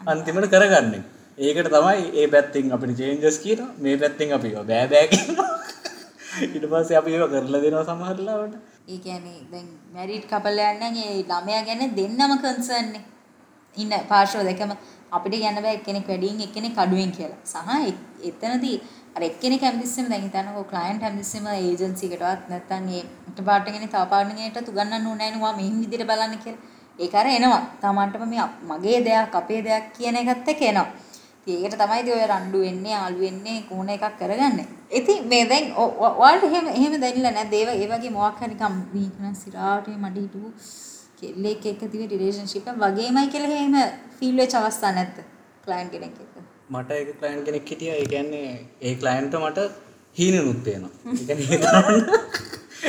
අන්තිමට 0.00 0.48
කරගන්න. 0.54 0.94
ඒකට 1.38 1.68
තමයි 1.74 2.02
ඒ 2.14 2.26
පැත්තෙන් 2.26 2.72
අපිට 2.72 2.96
චේන්ජස් 3.00 3.38
කියනවා 3.44 3.70
මේ 3.78 3.96
පැත්තෙන් 3.96 4.32
අපි 4.32 4.48
ඒවා 4.48 4.66
බෑ 4.70 4.86
බෑ 4.92 5.06
කියනවා. 5.12 5.48
ඊට 6.44 6.64
පස්සේ 6.72 6.98
අපි 7.00 7.10
ඒවා 7.14 7.30
කරලා 7.34 7.62
දෙනවා 7.64 7.84
සමහර 7.84 8.18
ලාවට. 8.20 8.54
ඒ 8.88 8.98
කියන්නේ 8.98 9.38
දැන් 9.52 9.66
මැරිඩ් 9.94 10.24
කපල් 10.32 10.58
යන්නේ 10.66 11.06
ඒ 11.06 11.22
ළමයා 11.22 11.62
ගැන 11.62 11.82
දෙන්නම 11.96 12.32
කන්සර්න් 12.44 12.88
නේ. 12.94 13.04
ඉන්න 13.76 13.92
පාර්ශව 14.08 14.42
දෙකම 14.42 14.72
අපිට 15.12 15.34
කියන්න 15.42 15.58
බෑ 15.64 15.74
එක්කෙනෙක් 15.74 16.06
වැඩියෙන් 16.08 16.40
එක්කෙනෙක් 16.40 16.78
අඩුවෙන් 16.78 17.12
කියලා. 17.12 17.40
සහ 17.44 17.56
එ- 17.88 18.30
එතනදී 18.30 18.76
අර 19.18 19.22
එක්කෙනෙක් 19.22 19.62
හැමතිස්සෙම 19.62 20.08
දැන් 20.10 20.22
හිතන්නකෝ 20.22 20.64
ක්ලයන්ට් 20.72 21.02
හැමතිස්සෙම 21.02 21.46
ඒජන්සි 21.52 22.06
එකටවත් 22.06 22.50
නැත්නම් 22.50 22.88
ඒ 22.88 23.02
ඩිපාර්ට්මන්ට් 23.34 23.90
තව 23.92 24.04
පාර්ට්මන්ට් 24.14 24.68
උගන්වන්න 24.72 25.06
ඕනේ 25.06 25.30
නැහැ 25.30 25.30
නේ 25.30 25.52
මම 25.52 25.56
මෙහින් 25.56 25.80
විදිහට 25.80 26.06
බලන්න 26.06 26.38
කියලා. 26.38 26.62
ඒක 26.98 27.14
අර 27.14 27.26
එනවා. 27.26 27.60
තමන්ටම 27.80 28.24
මේ 28.28 28.38
අප- 28.38 28.62
මගේ 28.62 29.00
දෙයක් 29.04 29.34
අපේ 29.34 29.62
දෙයක් 29.62 29.84
කියන 29.98 30.16
එකත් 30.16 30.48
එක්ක 30.48 30.62
එනවා. 30.62 30.86
ඉතින් 31.46 31.64
ඒකට 31.64 31.78
තමයි 31.82 32.00
ඉතින් 32.00 32.12
ඔය 32.12 32.26
රණ්ඩු 32.26 32.58
වෙන්නේ 32.60 32.94
ආලු 32.94 33.18
වෙන්නේ 33.18 33.62
කොන 33.62 33.88
එකක් 33.88 34.18
කරගන්නේ. 34.18 34.66
ඉතින් 34.90 35.28
මේ 35.28 35.44
දැන් 35.44 35.72
ඔ- 35.72 35.94
ඔ- 36.04 36.16
ඔයාලට 36.22 36.44
එහෙම 36.44 36.66
එහෙම 36.68 37.00
දැනෙලා 37.00 37.30
නැද්ද? 37.30 37.52
ඒ 37.52 37.64
වගේ 37.66 37.84
ඒ 37.84 37.88
වගේ 37.88 38.10
මොකක් 38.10 38.38
හරි 38.40 38.48
නිකම් 38.54 38.74
මේකනම් 38.94 39.34
සිරාට 39.34 39.88
මේ 39.88 39.96
මඩ 39.96 40.16
හිටපු 40.16 40.52
කෙල්ලෙක් 41.20 41.66
එක්ක 41.66 41.82
තියෙන 41.92 42.10
රිලේෂන්ෂිප් 42.10 42.68
එක 42.68 42.76
වගේමයි 42.76 43.26
කියලා 43.28 43.56
එහෙම 43.56 43.76
ෆීල් 44.18 44.36
වෙච්ච 44.36 44.54
අවස්ථා 44.54 44.92
නැද්ද? 44.92 45.18
ක්ලයන්ට් 45.64 45.90
කෙනෙක් 45.92 46.16
එක්ක. 46.20 46.57
මට 46.70 46.90
එක 47.00 47.10
ක්ලයින්ට් 47.20 47.46
කෙනෙක් 47.46 47.70
හිටියා 47.72 47.98
ඒ 48.02 48.08
කියන්නේ 48.14 48.48
ඒ 48.82 48.94
ක්ලයින්ට් 48.94 49.34
මට 49.40 49.58
හීනෙනුත් 50.16 50.60
වෙනවා. 50.66 50.92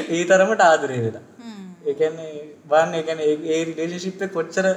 ඒ 0.09 0.23
තරමට 0.25 0.63
ආදරේ 0.67 1.01
වෙලා. 1.05 1.25
ඒ 1.85 1.93
කියන්නේ 1.93 2.31
බලන්න 2.69 2.93
ඒ 2.97 3.59
එක 3.61 4.31
කොච්චර 4.35 4.67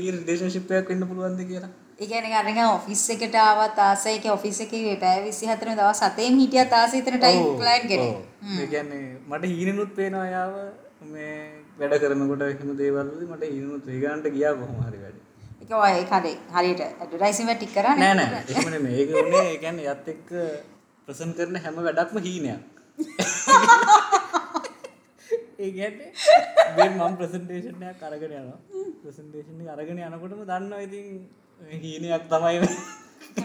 ගිය 0.00 0.10
රිලේෂන්ෂිප් 0.16 0.70
එකක් 0.80 0.92
වෙන්න 0.92 1.06
පුළුවන්ද 1.10 1.42
කියලා. 1.50 1.70
ඒ 1.98 2.06
කියන්නේ 2.06 2.36
අර 2.40 2.44
නිකන් 2.44 2.62
ඔෆිස් 2.66 3.02
එකට 3.14 3.34
ආවත් 3.44 3.80
ආසයි 3.86 4.18
කිය 4.24 4.32
ඔෆිස් 4.34 4.60
එකේ 4.66 4.96
පැය 5.02 5.18
24 5.30 5.78
දවස් 5.80 6.02
7ෙම 6.04 6.38
හිටියත් 6.42 6.72
ආසයි 6.72 7.00
හිතන 7.00 7.18
ටයිම් 7.18 7.42
ඔව්, 7.42 7.56
ක්ලයන්ට් 7.62 7.88
කෙනෙක්. 7.90 8.12
ඔව්. 8.12 8.22
ඒ 8.60 8.66
කියන්නේ 8.66 9.02
මට 9.30 9.50
හීනෙනුත් 9.54 9.90
පේනවා 9.98 10.28
යාව 10.34 10.54
මේ 11.12 11.34
වැඩ 11.80 11.98
කරනකොට 12.02 12.46
එහෙම 12.46 12.70
දේවල් 12.78 13.10
වලදී 13.10 13.32
මට 13.32 13.52
හීනෙනුත් 13.52 13.84
ඒ 13.88 14.00
ගන්නට 14.04 14.32
ගියා 14.36 14.54
කොහොම 14.60 14.80
හරි 14.86 15.02
වැඩ. 15.04 15.18
ඒක 15.70 15.78
ඔය 15.78 16.02
හරි 16.02 16.34
හරියට 16.50 16.82
ඇඩ්වර්ටයිසින් 16.82 17.46
එක 17.48 17.56
ටික 17.58 17.72
කරා 17.74 17.94
නෑ 17.94 18.14
නෑ 18.18 18.42
එහෙම 18.42 18.70
නෙමෙයි. 18.74 18.94
ඒක 19.00 19.10
උනේ 19.20 19.44
ඒ 19.50 19.58
කියන්නේ 19.62 19.86
යත් 19.86 20.08
එක්ක 20.12 20.28
ප්‍රසන්ට් 21.08 21.36
කරන 21.38 21.56
හැම 21.56 21.74
වැඩක්ම 21.78 22.18
හීනයක්. 22.18 22.60
ඒ 25.62 25.70
කියන්නේ 25.70 26.10
මේ 26.76 26.88
මම 26.88 27.16
ප්‍රසන්ටේෂන් 27.20 27.82
එකක් 27.86 28.02
අරගෙන 28.02 28.32
යනවා. 28.32 28.58
ප්‍රසන්ටේෂන් 29.02 29.60
එක 29.62 29.68
අරගෙන 29.74 29.98
යනකොටම 30.00 30.42
දන්නවා 30.42 30.82
ඉතින් 30.82 31.28
හීනයක් 31.84 32.24
තමයි 32.26 32.58
මේ. 32.58 32.76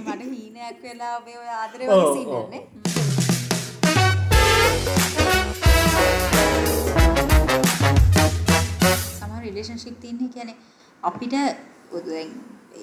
මට 0.02 0.22
හීනයක් 0.24 0.78
වෙලා 0.82 1.18
ඔබේ 1.20 1.38
ඔය 1.38 1.50
ආදරේ 1.60 1.86
වගේ 1.86 2.02
ඔව්. 2.02 2.18
සීනන්නේ. 2.18 2.62
සමහර 9.14 9.42
රිලේෂන්ෂිප් 9.46 9.98
තියෙන්නේ 10.02 10.34
කියන්නේ 10.34 10.58
අපිට 11.04 11.34
දැන් 12.08 12.30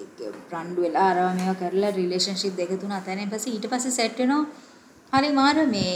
ඒක 0.00 0.18
රණ්ඩු 0.52 0.80
වෙලා 0.86 1.06
අරවා 1.12 1.34
මේවා 1.38 1.60
කරලා 1.62 1.92
රිලේෂන්ෂිප් 2.00 2.54
දෙක 2.60 2.72
තුන 2.82 2.92
අතරින් 2.98 3.30
පස්සේ 3.32 3.54
ඊට 3.54 3.66
පස්සේ 3.72 3.96
සෙට් 3.98 4.18
වෙනවා. 4.18 4.44
හරි 5.12 5.30
මාර 5.40 5.56
මේ 5.76 5.94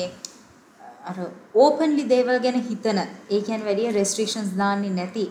අර 1.10 1.16
ඕපන්ලි 1.64 2.04
දේවල් 2.14 2.38
ගැන 2.46 2.58
හිතන 2.70 2.98
ඒ 3.02 3.40
කියන්නේ 3.46 3.68
වැඩි 3.68 3.92
රෙස්ට්‍රික්ෂන්ස් 3.98 4.50
දාන්නේ 4.62 4.96
නැති 4.98 5.24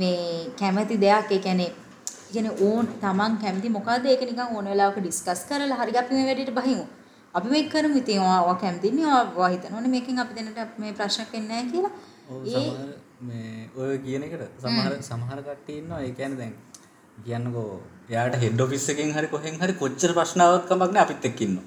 මේ 0.00 0.50
කැමැති 0.60 0.96
දෙයක් 1.04 1.30
ඒ 1.36 1.40
කියන්නේ 1.46 1.70
කියන්නේ 2.32 2.56
ඕන් 2.68 2.86
තමන් 3.02 3.38
කැමති 3.42 3.68
මොකද්ද? 3.76 4.04
ඒක 4.06 4.22
නිකන් 4.30 4.56
ඕන 4.56 4.66
වෙලාවක 4.72 4.98
ඩිස්කස් 5.00 5.46
කරලා 5.48 5.80
හරි 5.80 5.98
අපි 6.02 6.14
මේ 6.18 6.26
වැඩේට 6.28 6.54
බහිමු. 6.58 6.84
අපි 7.34 7.48
මේක 7.54 7.68
කරමු. 7.72 7.96
ඉතින් 8.02 8.20
ඔයා 8.20 8.54
කැමතිනේ 8.62 9.06
ඔයා 9.06 9.48
හිතනවනේ 9.54 9.92
මේකෙන් 9.94 10.18
අපි 10.24 10.34
දෙන්නට 10.36 10.78
මේ 10.78 10.92
ප්‍රශ්නයක් 10.98 11.32
වෙන්නේ 11.32 11.48
නැහැ 11.50 11.72
කියලා. 11.72 11.92
ඔව් 12.30 12.44
සමහර 12.52 12.90
මේ 13.28 13.70
ඔය 13.76 13.98
කියන 14.04 14.22
එකට 14.26 14.44
සමහර 14.62 14.92
සමහර 15.08 15.38
කට්ටිය 15.46 15.78
ඉන්නවා. 15.80 16.00
ඒ 16.06 16.12
කියන්නේ 16.18 16.38
දැන් 16.42 16.54
කියන්නකෝ 17.18 17.68
එයාට 18.10 18.36
හෙඩ් 18.36 18.60
ඔෆිස් 18.60 18.88
එකෙන් 18.88 19.12
හරි 19.12 19.26
කොහෙන් 19.26 19.54
හරි 19.60 19.74
කොච්චර 19.74 20.10
ප්‍රශ්න 20.12 20.40
ආවත් 20.40 20.64
කමක් 20.68 20.90
නැහැ 20.92 21.04
අපිත් 21.06 21.24
එක්ක 21.24 21.40
ඉන්නවා. 21.40 21.66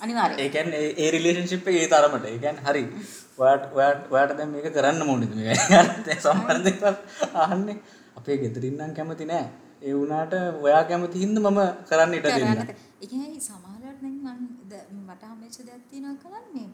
අනිවාර්යයෙන් 0.00 0.40
ඒ 0.40 0.48
කියන්නේ 0.48 0.80
ඒ- 0.80 0.94
එකේ 1.68 1.88
තරමට. 1.88 2.24
ඒ 2.24 2.38
කියන්නේ 2.38 2.64
හරි. 2.66 2.82
ඔයාට 4.12 4.32
දැන් 4.38 4.50
මේක 4.50 4.68
කරන්න 4.74 5.02
සමහර 6.24 6.56
දේවල් 6.64 6.94
අහන්නේ 7.36 7.76
අපේ 8.16 8.36
ගෙදරින් 8.36 8.76
නම් 8.78 8.92
කැමති 8.94 9.24
නෑ. 9.24 9.46
ඒ 9.82 9.92
වුණාට 9.94 10.32
ඔයා 10.62 10.84
කැමති 10.84 11.16
හින්දා 11.18 11.50
මම 11.50 11.60
කරන්න 11.88 12.14
ඉඩ 12.14 12.26
දෙන්න. 12.28 12.48
මම 14.26 14.40
ද- 14.70 14.86
මට 15.08 15.22
හම්බෙච්ච 15.24 15.56
දෙයක් 15.66 15.82
තියෙනවා 15.90 16.16
කරන්නේ 16.22 16.68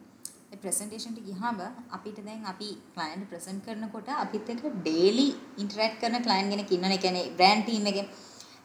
මේ 0.67 0.73
ප්‍රසන්ටේෂන් 0.73 1.17
එක 1.21 1.27
ගියාම 1.31 1.59
අපිට 1.97 2.19
දැන් 2.27 2.45
අපි 2.53 2.69
ක්ලයන්ට් 2.95 3.27
ප්‍රසන්ට් 3.31 3.67
කරනකොට 3.67 4.09
අපිත් 4.25 4.49
එක්ක 4.55 4.65
ඩේලි 4.79 5.27
ඉන්ටරැක්ට් 5.63 6.01
කරන 6.03 6.19
ක්ලයන්ට් 6.27 6.51
කෙනෙක් 6.53 6.73
ඉන්නවනේ. 6.77 6.97
ඒ 6.97 7.03
කියන්නේ 7.05 7.31
බ්‍රෑන්ඩ් 7.39 7.65
ටීම් 7.67 7.87
එකේ 7.91 8.05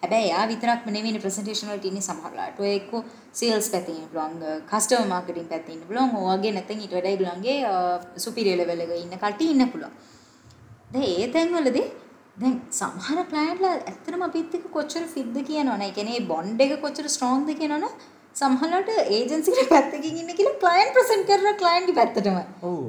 හැබැයි 0.03 0.29
එයා 0.29 0.45
විතරක්ම 0.51 0.89
නෙමෙයි 0.97 1.21
ප්‍රසන්ටේෂන් 1.25 1.71
වලට 1.71 1.89
ඉන්නේ 1.91 2.07
සමහරලාට. 2.09 2.59
ඔය 2.63 2.71
එක්ක 2.79 2.91
සේල්ස් 3.39 3.69
පැත්තේ 3.73 3.97
ඉන්න 3.97 4.07
පුළුවන්, 4.11 4.37
කස්ටමර් 4.71 5.09
මාකටිං 5.13 5.49
පැත්තේ 5.51 5.75
ඉන්න 5.77 5.87
පුළුවන්. 5.89 6.15
ඔයගේ 6.31 6.53
නැත්නම් 6.57 6.85
ඊට 6.85 6.95
වඩා 6.97 7.11
ඒගොල්ලන්ගේ 7.13 7.57
සුපීරියර් 8.25 8.61
ලෙවල් 8.61 8.85
එකේ 8.85 9.01
ඉන්න 9.05 9.17
කට්ටිය 9.25 9.51
ඉන්න 9.55 9.67
පුළුවන්. 9.73 9.93
දැන් 10.93 11.05
ඒ 11.11 11.27
තැන්වලදී 11.35 11.87
දැන් 12.41 12.55
සමහර 12.79 13.21
ක්ලයන්ට්ලා 13.33 13.75
ඇත්තටම 13.75 14.25
අපිත් 14.29 14.57
එක්ක 14.59 14.65
කොච්චර 14.77 15.05
ෆිට්ද 15.13 15.37
කියනවනේ. 15.51 15.91
ඒ 15.91 15.95
කියන්නේ 15.99 16.25
බොන්ඩ් 16.33 16.65
එක 16.67 16.75
කොච්චර 16.87 17.07
ස්ට්‍රෝංද 17.15 17.53
කියනවනේ. 17.61 17.93
සමහරවිට 18.35 18.89
ඒජන්සි 19.15 19.51
එකේ 19.53 19.67
පැත්තකින් 19.71 20.17
ඉන්න 20.21 20.31
කියලා 20.37 20.59
ක්ලයන්ට් 20.61 20.93
ප්‍රසන්ට් 20.95 21.27
කරන 21.29 21.57
ක්ලයන්ට්ගේ 21.61 21.97
පැත්තටම. 21.99 22.37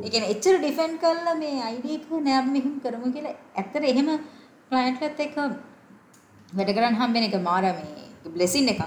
ඒ 0.05 0.11
කියන්නේ 0.13 0.33
එච්චර 0.35 0.57
ඩිෆෙන්ඩ් 0.59 0.97
කරලා 1.03 1.35
මේ 1.41 1.57
අයිඩියා 1.69 1.99
එක 1.99 2.11
නෑ 2.27 2.43
මෙහෙම 2.49 2.75
කරමු 2.85 3.13
කියලා. 3.17 3.35
ඇත්තට 3.61 3.89
එහෙම 3.93 4.11
ක්ලයන්ට්ලත් 4.71 5.23
එක්ක 5.27 5.37
වැඩ 6.53 6.71
කරන්න 6.77 6.99
හම්බෙන 7.01 7.27
එක 7.29 7.37
මාර 7.49 7.65
මේ 7.71 8.33
බ්ලෙසින් 8.37 8.71
එකක්. 8.75 8.83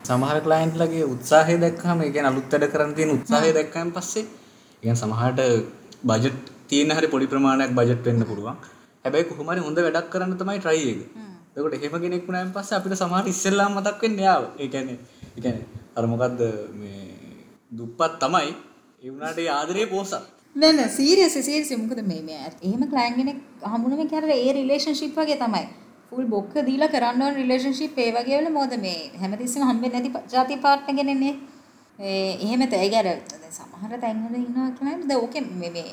සමහර 0.00 0.38
ක්ලයින්ට්ලගේ 0.46 1.06
උත්සාහය 1.14 1.56
දැක්කම 1.64 2.04
ඒ 2.06 2.10
කියන්නේ 2.16 2.32
අලුත් 2.32 2.52
වැඩ 2.54 2.68
කරන්න 2.74 2.92
තියෙන 2.98 3.14
උත්සාහය 3.16 3.54
දැක්කම 3.58 3.94
පස්සේ 3.96 4.24
ඒ 4.24 4.82
කියන්නේ 4.82 5.00
සමහරට 5.02 5.40
බජට් 6.10 6.52
තියෙන 6.70 6.92
හරි 6.98 7.08
පොඩි 7.14 7.30
ප්‍රමාණයක් 7.32 7.72
බජට් 7.78 8.04
වෙන්න 8.08 8.26
පුළුවන්. 8.30 8.60
හැබැයි 9.04 9.28
කොහොම 9.30 9.50
හරි 9.52 9.64
හොඳ 9.66 9.80
වැඩක් 9.86 10.12
කරන්න 10.12 10.36
තමයි 10.42 10.60
try 10.66 10.78
එක. 10.92 11.00
එතකොට 11.56 11.74
එහෙම 11.78 11.96
කෙනෙක් 12.04 12.28
වුණාන් 12.28 12.52
පස්සේ 12.56 12.78
අපිට 12.78 13.00
සමහර 13.00 13.32
ඉස්සෙල්ලාම 13.32 13.72
මතක් 13.78 14.06
වෙන්නේ 14.06 14.28
යාව. 14.28 14.44
ඒ 14.62 14.68
කියන්නේ 14.74 14.98
ඒ 15.40 15.42
කියන්නේ 15.42 15.66
අර 15.96 16.04
මොකද්ද 16.06 16.40
මේ 16.80 17.02
දුප්පත් 17.72 18.14
තමයි 18.22 18.48
ඒ 19.02 19.10
වුණාට 19.10 19.38
ඒ 19.38 19.48
ආදරේ 19.50 19.86
පෝසත්. 19.86 20.14
නෑ 20.56 20.72
නෑ 20.72 20.88
සීරියස් 20.88 21.36
සීරියස් 21.48 21.70
මොකද 21.82 22.02
මේ 22.10 22.22
මේ 22.22 22.40
එහෙම 22.62 22.82
ක්ලයන්ට් 22.92 23.16
කෙනෙක් 23.20 23.38
හම්බුනම 23.72 24.08
කියන්නේ 24.08 24.38
ඒ 24.46 24.52
රිලේෂන්ෂිප් 24.52 25.14
වගේ 25.20 25.38
තමයි. 25.44 25.64
ෆුල් 26.10 26.26
බොක්ක 26.34 26.54
දීලා 26.68 26.92
කරන්න 26.94 27.22
ඕන 27.22 27.34
රිලේෂන්ෂිප් 27.34 27.98
ඒ 27.98 28.10
වගේ 28.16 28.40
වල 28.40 28.50
මොකද 28.58 28.76
මේ 28.84 28.98
හැමතිස්සෙම 29.22 29.66
හම්බෙන්නේ 29.70 30.02
නැති 30.02 30.34
ජාති 30.34 30.60
පාර්ට්නර් 30.66 30.98
කෙනෙක්නේ. 31.00 31.34
ඒ 31.98 32.32
එහෙම 32.44 32.62
තේයි 32.74 32.90
ගැර 32.94 33.08
දැන් 33.30 33.54
සමහර 33.58 33.92
තැන්වල 34.04 34.36
ඉන්නවා 34.42 34.68
ක්ලයන්ට් 34.78 35.08
දැන් 35.08 35.22
ඕකේ 35.22 35.44
මේ 35.62 35.72
මේ 35.76 35.90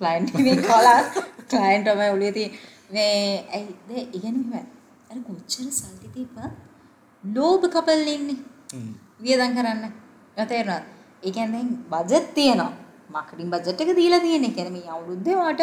ක්ලයන්ට් 0.00 0.38
මේ 0.38 0.56
කලා 0.68 1.00
ක්ලයන්ට් 1.50 1.90
තමයි 1.90 2.10
ඔලිය 2.16 2.32
තියෙන 2.38 2.52
මේ 2.94 3.12
ඇයි 3.56 3.76
දැන් 3.88 4.16
ඉගෙන 4.18 4.40
මෙහෙම 4.42 4.66
අර 5.10 5.18
කොච්චර 5.28 5.68
සල්ලි 5.78 6.08
දීපා 6.16 6.50
ලෝභ 7.24 7.64
කපල් 7.74 8.10
ඉන්නේ. 8.16 8.42
වියදම් 9.20 9.52
කරන්න. 9.56 9.82
තේරෙනවද? 10.44 10.84
ඒ 11.22 11.30
කියන්නේ 11.30 11.64
බජට් 11.90 12.34
තියෙනවා. 12.34 12.72
මාකටිං 13.10 13.50
බජට් 13.50 13.80
එක 13.80 13.96
දීලා 13.96 14.20
තියෙන. 14.20 14.44
ඒ 14.44 14.50
කියන්නේ 14.50 14.74
මේ 14.76 14.90
අවුරුද්දේ 14.90 15.36
වාට 15.36 15.62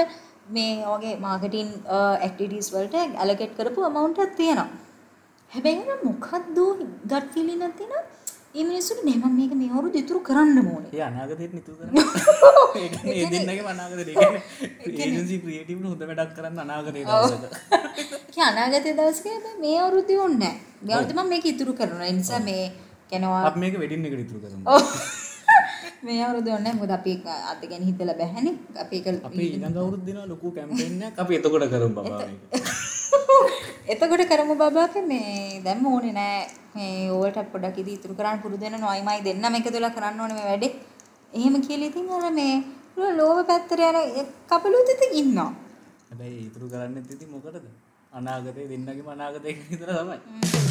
මේ 0.49 0.71
වගේ 0.85 1.17
මාකටිං 1.19 1.69
ඇක්ටිවිටීස් 1.89 2.71
වලට 2.73 2.95
ඇලොකේට් 3.17 3.57
කරපු 3.57 3.83
amount 3.83 4.17
එකක් 4.19 4.35
තියෙනවා. 4.35 4.69
හැබැයි 5.51 5.79
නේද 5.81 6.03
මොකද්ද 6.03 6.57
ගට් 7.05 7.27
ෆීලින් 7.33 7.61
එකක් 7.61 7.77
තියෙනවා. 7.77 8.03
ඒ 8.53 8.63
මිනිස්සුන්ට 8.63 9.03
නෑ 9.07 9.17
මම 9.17 9.35
මේක 9.35 9.51
මේ 9.55 9.69
අවුරුද්ද 9.71 9.95
ඉතුරු 9.95 10.19
කරන්න 10.29 10.57
ඕනේ. 10.63 10.91
ඒ 10.93 11.03
අනාගතයට 11.03 11.53
නිතු 11.53 11.71
කරන්න 11.77 11.95
ඒ 12.79 12.89
කියන්නේ 12.89 13.15
ඒ 13.17 13.29
දෙන්නගේ 13.33 13.67
අනාගතයට 13.73 14.09
ඒ 14.09 14.91
කියන්නේ 14.97 15.39
ක්‍රියේටිව් 15.43 15.85
හොඳ 15.85 16.03
වැඩක් 16.09 16.33
කරන්න 16.37 16.59
අනාගතේ 16.65 17.05
දවසක 17.05 17.43
ඒ 18.37 18.45
අනාගතයේ 18.49 18.95
දවසක 18.97 19.25
මේ 19.63 19.77
අවුරුද්දේ 19.81 20.19
ඕනේ 20.23 20.39
නෑ. 20.43 20.55
මේ 20.83 20.95
අවුරුද්දේ 20.95 21.17
මම 21.17 21.29
මේක 21.33 21.45
ඉතුරු 21.53 21.73
කරනවා. 21.73 22.09
ඒ 22.09 22.17
නිසා 22.19 22.41
මේ 22.49 22.65
කෙනවා 23.11 23.55
මේක 23.63 23.75
වෙඩින් 23.81 24.07
එකට 24.07 24.23
ඉතුරු 24.25 24.39
කරමු. 24.43 24.65
මේ 26.05 26.21
අවුරුද්දේ 26.25 26.53
ඕනේ 26.53 26.65
නෑ. 26.67 26.79
මොකද 26.79 26.93
අපි 26.97 27.13
අද 27.51 27.61
ගැන 27.71 27.83
හිතලා 27.89 28.15
බැහැනේ. 28.21 28.55
අපි 28.83 28.95
ඒක 28.99 29.25
අපි 29.29 29.43
ඊළඟ 29.47 29.77
අවුරුද්ද 29.77 30.05
දෙනවා 30.07 30.27
ලොකු 30.27 30.53
කැම්පේන් 30.55 31.03
එකක්. 31.07 31.21
අපි 31.23 31.39
එතකොට 31.39 31.67
කරමු 31.73 31.91
බබා 31.97 32.19
මේක. 32.21 32.41
එතකොට 33.93 34.23
කරමු 34.31 34.55
බබාක 34.55 34.95
මේ 35.11 35.61
දැම්ම 35.65 35.85
ඕනේ 35.93 36.15
නෑ 36.19 36.39
මේ 36.75 37.11
ඕවට 37.11 37.51
පොඩක් 37.53 37.81
ඉදි 37.83 37.97
ඉතුරු 37.99 38.17
කරන්න 38.19 38.41
පුරුදු 38.43 38.65
වෙන 38.65 38.79
නොයිමයි 38.79 39.21
දෙන්නම. 39.27 39.59
එකතුලා 39.59 39.95
කරන්න 39.97 40.23
ඕනේ 40.25 40.39
මේ 40.39 40.49
වැඩේ. 40.51 40.73
එහෙම 41.33 41.55
කියලා 41.67 41.91
ඉතින් 41.91 42.11
අර 42.17 42.33
මේ 42.33 42.55
ලෝව 43.19 43.45
පැත්තට 43.51 43.87
යන 43.91 44.33
කපලුත් 44.49 44.91
ඉතින් 44.95 45.17
ඉන්නවා. 45.21 45.49
හැබැයි 46.09 46.43
ඉතුරු 46.49 46.73
කරන්න 46.73 46.99
ඉතින් 47.07 47.29
මොකටද? 47.29 47.71
අනාගතේ 48.11 48.69
දෙන්නගේම 48.69 49.09
අනාගතේ 49.09 49.57
විතර 49.69 49.89
තමයි 49.91 50.70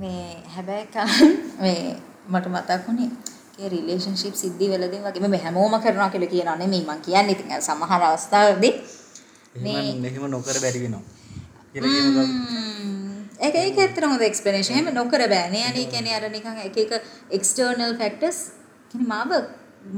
මේ 0.00 0.42
හැබැයි 0.54 0.86
කලින් 0.94 1.32
මේ 1.60 1.96
මට 2.32 2.46
මතක් 2.54 2.80
වුණේ 2.88 3.10
ඒ 3.62 3.68
රිලේෂන්ෂිප් 3.68 4.34
සිද්ධි 4.42 4.66
වලදී 4.72 5.02
වගේ 5.06 5.28
මේ 5.34 5.42
හැමෝම 5.46 5.74
කරනවා 5.84 6.10
කියලා 6.14 6.30
කියනවා 6.34 6.56
නෙමෙයි 6.62 6.84
මං 6.90 7.00
කියන්නේ. 7.06 7.34
ඉතින් 7.36 7.62
සමහර 7.68 8.02
අවස්ථාවලදී 8.10 8.74
එහෙම 9.54 10.04
එහෙම 10.10 10.24
නොකර 10.36 10.56
බැරි 10.64 10.80
වෙනවා 10.84 11.02
කියලා 11.72 11.92
කියනවා. 11.96 12.26
ඒක 13.44 13.54
ඒක 13.62 13.78
ඇත්තට 13.78 14.06
හොඳ 14.10 14.24
එක්ස්ප්ලනේෂන් 14.28 14.74
එහෙම 14.74 14.88
නොකර 15.00 15.22
බෑනේ 15.34 15.64
අනේ 15.70 15.86
කියන්නේ 15.92 16.16
අර 16.18 16.26
නිකන් 16.36 16.58
එක 16.68 16.76
එක 16.84 16.92
එක්ස්ටර්නල් 17.38 17.94
ෆැක්ටර්ස් 18.00 18.38
කියන්නේ 18.90 19.10
මාව 19.12 19.30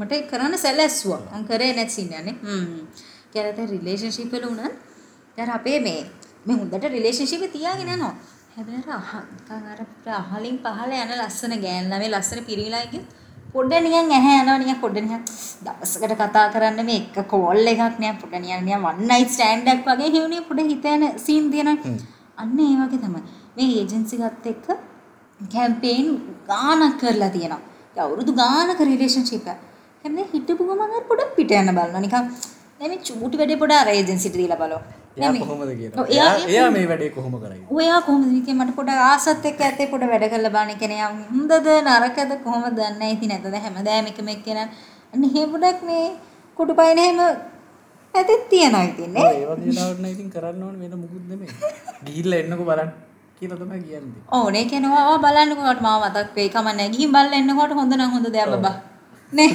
මට 0.00 0.12
කරන්න 0.30 0.58
සැලැස්සුවා. 0.64 1.22
මං 1.32 1.44
කරේ 1.50 1.72
නැති 1.78 1.94
සින්නන්නේ 1.98 2.36
හ්ම්. 2.42 2.76
කියලා 3.32 3.56
දැන් 3.56 3.70
රිලේෂන්ෂිප් 3.74 4.32
වල 4.32 4.46
උනත් 4.50 4.85
දැන් 5.38 5.50
අපේ 5.50 5.78
මේ 5.80 6.00
මේ 6.46 6.56
හොඳට 6.56 6.88
රිලේෂන්ෂිප් 6.88 7.42
එක 7.42 7.52
තියාගෙන 7.52 7.88
යනවා. 7.88 8.14
හැබැයි 8.54 8.82
අර 8.90 9.24
නිකන් 9.30 9.64
අර 9.72 10.18
අහලින් 10.18 10.56
පහල 10.64 10.92
යන 10.96 11.14
ලස්සන 11.18 11.54
ගෑන් 11.64 11.90
ළමයි 11.92 12.10
ලස්සන 12.10 12.40
පිරිමිලා 12.48 12.82
එක 12.86 12.94
පොඩ්ඩ 13.54 13.84
නිකන් 13.86 14.12
ඇහැ 14.18 14.36
යනවා 14.42 14.58
නිකන් 14.62 14.80
පොඩ්ඩ 14.84 15.04
නිකන් 15.04 15.22
දවසකට 15.66 16.16
කතා 16.22 16.46
කරන්න 16.54 16.88
මේ 16.88 17.00
එක 17.00 17.28
කෝල් 17.32 17.72
එකක් 17.72 18.00
නෑ 18.02 18.14
පොඩ්ඩ 18.22 18.42
නිකන් 18.44 18.66
නිකන් 18.68 18.86
වන් 18.86 19.04
නයිට් 19.12 19.32
ස්ටෑන්ඩ් 19.36 19.72
එකක් 19.74 19.86
වගේ 19.90 20.10
හේවුනේ 20.16 20.42
පොඩ්ඩ 20.48 20.72
හිත 20.72 20.90
යන 20.94 21.06
සීන් 21.26 21.52
තියෙනවා 21.54 21.94
අන්න 22.38 22.58
ඒ 22.60 22.74
වගේ 22.80 23.00
තමයි. 23.04 23.22
මේ 23.56 23.70
ඒජන්සි 23.78 24.20
ගත්ත 24.22 24.52
එක්ක 24.52 24.66
කැම්පේන් 25.54 26.12
ගානක් 26.50 27.00
කරලා 27.00 27.30
තියෙනවා. 27.30 27.62
ඒ 27.96 28.04
අවුරුදු 28.06 28.32
ගානක 28.34 28.80
රිලේෂන්ෂිප් 28.82 29.48
එක. 29.48 29.64
හැබැයි 30.04 30.30
හිටපු 30.34 30.62
ගමන් 30.68 30.94
අර 30.98 31.08
පොඩක් 31.10 31.32
පිට 31.38 31.52
යන්න 31.54 31.74
බලනවා. 31.78 32.04
නිකන් 32.04 32.30
දැන් 32.78 32.90
මේ 32.92 33.04
චූටි 33.08 33.40
වැඩේ 33.40 33.60
පොඩ 33.62 33.80
අර 33.80 33.90
ඒජන්සිට 33.92 34.38
දීලා 34.40 34.62
බලනවා 34.62 35.05
කොහොමද 35.40 35.70
එයා- 36.46 36.70
මේ 36.70 36.86
වැඩේ 36.86 37.10
කොහොම 37.10 37.34
කරයි? 37.40 37.60
ඔයා 37.70 38.00
කොහොමද? 38.02 38.36
ඉතින් 38.40 38.56
මට 38.58 38.74
පොඩ 38.76 38.88
ආසත් 38.90 39.44
එක්ක 39.44 39.60
ඇත්තේ 39.60 39.88
පොඩ 39.88 40.04
වැඩ 40.04 40.24
කරලා 40.32 40.52
බලන්න. 40.56 40.78
කියන්නේ 40.78 40.98
යා 40.98 41.10
හොඳද 41.30 41.52
නරකද 41.88 42.32
කොහොමද 42.44 42.76
දන්නේ 42.78 43.10
ඉතින් 43.12 43.28
නැතද 43.30 43.56
හැමදාම 43.56 44.06
එකම 44.06 44.28
එක්කෙනා 44.28 44.68
අන්න 45.12 45.24
එහෙම 45.26 45.48
පොඩක් 45.54 45.80
මේ 45.82 46.04
කුඩු 46.56 46.74
පයින් 46.74 46.98
එහෙම 46.98 47.18
ඇතෙත් 48.14 48.42
තියනවා 48.50 48.84
ඉතින් 48.84 49.10
නේ? 49.14 49.30
ඒ 49.32 49.46
වගේ 49.46 49.66
වෙලාවට 49.68 50.00
නම් 50.00 50.10
ඉතින් 50.14 50.28
කරන්න 50.30 50.62
ඕනේ 50.62 50.80
වෙන 50.84 50.98
මුකුත් 51.02 51.24
නෙමෙයි. 51.30 51.50
ගිහිල්ලා 52.06 52.40
එන්නකෝ 52.42 52.66
බලන්න. 52.66 52.90
කියලා 53.38 53.58
තමයි 53.58 53.80
කියන්නේ. 53.82 54.22
ඕ 54.32 54.46
නේ? 54.50 54.64
කියනවා 54.66 55.02
ආ 55.06 55.18
බලන්නකෝ 55.18 55.64
මට 55.66 55.80
මාව 55.80 56.02
මතක් 56.04 56.36
වෙයි. 56.36 56.48
කම 56.50 56.68
නැහැ. 56.70 56.92
ගිහින් 56.94 57.10
බලලා 57.10 57.40
එන්නකොට 57.40 57.72
හොඳ 57.74 57.92
නම් 57.94 58.10
හොඳ 58.14 58.26
දෙයක් 58.28 58.48
බබා 58.54 58.74
නේ? 59.32 59.50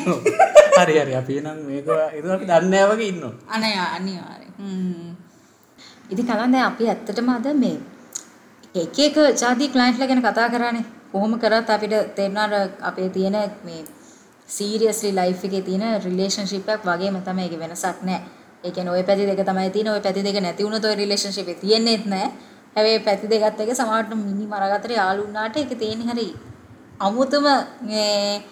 හරි 0.77 0.93
හරි. 0.99 1.13
අපි 1.15 1.39
නම් 1.41 1.57
මේක 1.67 1.87
අපි 2.35 2.45
දන්නේ 2.51 2.85
වගේ 2.89 3.07
ඉන්නවා. 3.07 3.33
අනේ 3.49 3.75
අනිවාර්යෙන් 3.89 4.53
ඉතින් 6.10 6.26
කලන් 6.26 6.52
දැන් 6.52 6.64
අපි 6.64 6.84
ඇත්තටම 6.86 7.28
අද 7.30 7.46
මේ 7.56 7.76
එක 8.74 8.98
එක 9.00 9.16
ජාති 9.36 9.68
ක්ලයන්ට්ලා 9.68 10.08
ගැන 10.08 10.22
කතා 10.22 10.48
කරානේ 10.48 10.86
කොහොම 11.12 11.38
කරත් 11.38 11.70
අපිට 11.70 11.94
තේරෙනවා 12.14 12.44
අර 12.44 12.70
අපේ 12.82 13.08
තියෙන 13.10 13.36
මේ 13.64 13.84
සීරියස්ලි 14.48 15.10
ලයිෆ් 15.12 15.44
එකේ 15.44 15.62
තියෙන 15.62 15.84
රිලේෂන්ෂිප් 16.02 16.68
එකක් 16.68 16.84
වගේම 16.84 17.16
තමයි 17.20 17.46
ඒක 17.46 17.54
වෙනසක් 17.58 18.02
නැහැ. 18.02 18.20
ඒ 18.64 18.70
කියන්නේ 18.70 18.92
ওই 18.92 19.02
පැති 19.02 19.26
දෙක 19.26 19.40
තමයි 19.42 19.70
තියෙන. 19.70 19.88
ওই 19.88 20.00
පැති 20.00 20.22
දෙක 20.22 20.38
නැති 20.40 20.64
වුණොත් 20.64 20.84
ওই 20.84 20.94
රිලේෂන්ෂිප් 20.94 21.48
එක 21.48 21.60
තියෙන්නේත් 21.60 22.04
නැහැ. 22.06 22.30
හැබැයි 22.76 23.00
පැති 23.00 23.26
දෙකත් 23.28 23.60
එක 23.60 23.72
සමහරට 23.72 24.12
මිනි 24.16 24.46
මරගතට 24.46 24.92
යාළු 24.92 25.22
වුණාට 25.24 25.56
ඒක 25.56 25.72
තියෙන්නේ 25.74 26.12
හරි 26.12 26.28
අමුතුම 27.00 27.46
මේ 27.82 28.42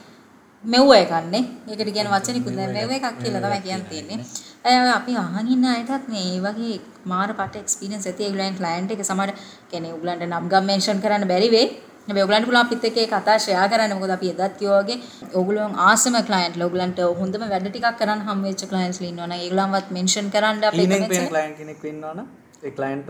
මෙව්ව 0.63 0.91
එකක්නේ. 0.93 1.43
ඒකට 1.67 1.91
කියන 1.95 2.07
වචනිකුත් 2.13 2.53
නැහැ. 2.55 2.73
මෙව්ව 2.77 2.91
එකක් 2.97 3.19
කියලා 3.23 3.41
තමයි 3.43 3.61
කියන්න 3.65 3.85
තියෙන්නේ. 3.91 4.19
අය 4.65 4.75
අපි 4.93 5.13
අහන් 5.15 5.47
ඉන්න 5.47 5.65
අයටත් 5.73 6.07
මේ 6.13 6.23
මේ 6.29 6.41
වගේ 6.45 6.79
මාර 7.11 7.29
පට 7.33 7.61
එක්ස්පීරියන්ස් 7.63 8.07
ඇති 8.09 8.25
ඒගොල්ලන් 8.25 8.57
ක්ලයන්ට් 8.57 8.91
එක 8.95 9.03
සමහර 9.09 9.31
කියන්නේ 9.71 9.93
ඕගොල්ලන්ට 9.93 10.25
නම් 10.27 10.49
ගම් 10.53 10.65
මෙන්ෂන් 10.71 10.99
කරන්න 11.05 11.27
බැරි 11.31 11.49
වෙයි. 11.55 11.67
හැබැයි 12.07 12.25
ඕගොල්ලන්ට 12.25 12.47
පුළුවන් 12.49 12.65
අපිත් 12.65 12.83
එක්ක 12.89 12.97
ඒ 13.03 13.07
කතා 13.13 13.37
ෂෙයා 13.39 13.69
කරන්න. 13.71 13.95
මොකද 13.99 14.15
අපි 14.17 14.33
එදත් 14.33 14.57
කිව්වා 14.59 14.81
වගේ 14.83 14.97
ඕගොල්ලෝ 15.37 15.69
ආසම 15.87 16.19
ක්ලයන්ට්ලා 16.29 16.67
ඕගොල්ලන්ට 16.67 16.99
හොඳම 17.21 17.47
වැඩ 17.53 17.69
ටිකක් 17.69 17.97
කරන්න 18.01 18.25
හම් 18.27 18.43
වෙච්ච 18.49 18.65
ක්ලයන්ට්ස්ලා 18.73 19.09
ඉන්නවා 19.11 19.29
නම් 19.29 19.39
ඒගොල්ලන්වත් 19.39 19.95
මෙන්ෂන් 19.99 20.29
කරන්න 20.35 20.69
අපේ 20.71 20.87
වල. 20.91 21.07
ක්ලයන්ට් 21.33 21.57
කෙනෙක් 21.61 21.81
වෙන්නවනම් 21.87 22.27
ඒ 22.67 22.71
ක්ලයන්ට් 22.77 23.09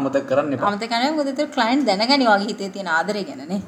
අමතක 0.00 0.26
කරන්න 0.32 0.58
එපා 0.58 0.72
අමතක 0.72 0.90
කරන්නේ 0.92 1.14
මොකද 1.16 1.32
ඒතර 1.34 1.54
ක්ලයන්ට් 1.56 1.88
දැනගනි 1.92 2.26
වගේ 2.32 2.50
හිතේ 2.50 2.74
තියෙන 2.76 2.92
ආදරය 2.98 3.28
ගැන 3.30 3.48
නේ. 3.54 3.62